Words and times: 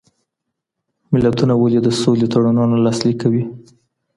ملتونه 1.13 1.53
ولي 1.57 1.79
د 1.83 1.87
سولي 2.01 2.27
تړونونه 2.33 2.75
لاسلیک 2.85 3.17
کوي؟ 3.23 3.43